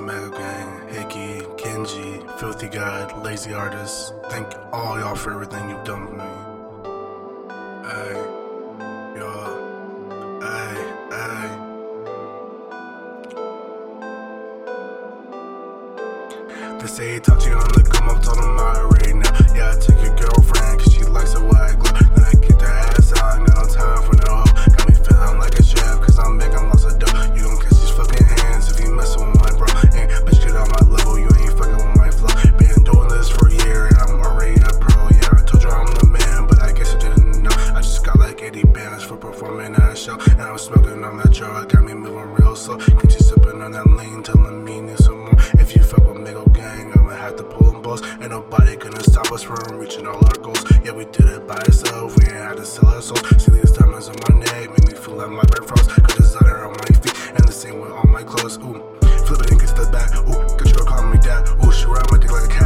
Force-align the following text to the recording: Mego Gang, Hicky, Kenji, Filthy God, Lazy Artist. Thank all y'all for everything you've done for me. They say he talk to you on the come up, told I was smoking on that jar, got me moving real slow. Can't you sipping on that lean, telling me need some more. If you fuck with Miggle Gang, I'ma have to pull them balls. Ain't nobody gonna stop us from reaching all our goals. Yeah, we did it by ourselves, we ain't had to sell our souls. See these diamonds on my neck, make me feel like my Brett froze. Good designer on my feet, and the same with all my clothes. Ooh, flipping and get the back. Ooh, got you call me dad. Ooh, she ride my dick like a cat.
Mego 0.00 0.30
Gang, 0.30 0.88
Hicky, 0.88 1.42
Kenji, 1.56 2.38
Filthy 2.38 2.68
God, 2.68 3.24
Lazy 3.24 3.54
Artist. 3.54 4.12
Thank 4.30 4.48
all 4.72 4.98
y'all 4.98 5.14
for 5.14 5.32
everything 5.32 5.68
you've 5.70 5.84
done 5.84 6.06
for 6.06 6.12
me. 6.14 6.46
They 16.86 16.92
say 16.92 17.14
he 17.14 17.20
talk 17.20 17.40
to 17.40 17.48
you 17.48 17.56
on 17.56 17.68
the 17.72 17.82
come 17.90 18.08
up, 18.08 18.22
told 18.22 18.38
I 40.46 40.52
was 40.52 40.62
smoking 40.62 41.02
on 41.02 41.16
that 41.16 41.32
jar, 41.32 41.64
got 41.64 41.82
me 41.82 41.92
moving 41.92 42.32
real 42.34 42.54
slow. 42.54 42.78
Can't 42.78 43.12
you 43.12 43.18
sipping 43.18 43.60
on 43.60 43.72
that 43.72 43.86
lean, 43.90 44.22
telling 44.22 44.64
me 44.64 44.80
need 44.80 44.96
some 44.98 45.18
more. 45.24 45.34
If 45.58 45.74
you 45.74 45.82
fuck 45.82 46.06
with 46.06 46.18
Miggle 46.18 46.52
Gang, 46.54 46.92
I'ma 46.96 47.14
have 47.16 47.34
to 47.38 47.42
pull 47.42 47.72
them 47.72 47.82
balls. 47.82 48.00
Ain't 48.20 48.30
nobody 48.30 48.76
gonna 48.76 49.02
stop 49.02 49.32
us 49.32 49.42
from 49.42 49.58
reaching 49.76 50.06
all 50.06 50.24
our 50.24 50.38
goals. 50.40 50.64
Yeah, 50.84 50.92
we 50.92 51.04
did 51.06 51.26
it 51.26 51.48
by 51.48 51.56
ourselves, 51.56 52.14
we 52.16 52.26
ain't 52.26 52.36
had 52.36 52.56
to 52.58 52.64
sell 52.64 52.88
our 52.88 53.02
souls. 53.02 53.26
See 53.42 53.50
these 53.50 53.72
diamonds 53.72 54.08
on 54.08 54.14
my 54.28 54.38
neck, 54.38 54.70
make 54.70 54.86
me 54.86 54.94
feel 54.94 55.14
like 55.14 55.30
my 55.30 55.42
Brett 55.50 55.66
froze. 55.66 55.88
Good 55.88 56.16
designer 56.16 56.64
on 56.66 56.76
my 56.78 56.90
feet, 56.94 57.16
and 57.34 57.42
the 57.48 57.52
same 57.52 57.80
with 57.80 57.90
all 57.90 58.06
my 58.06 58.22
clothes. 58.22 58.56
Ooh, 58.58 58.78
flipping 59.26 59.50
and 59.50 59.60
get 59.60 59.74
the 59.74 59.90
back. 59.90 60.14
Ooh, 60.30 60.46
got 60.56 60.68
you 60.68 60.84
call 60.86 61.02
me 61.10 61.18
dad. 61.18 61.42
Ooh, 61.64 61.72
she 61.72 61.86
ride 61.86 62.06
my 62.12 62.18
dick 62.18 62.30
like 62.30 62.44
a 62.44 62.54
cat. 62.54 62.65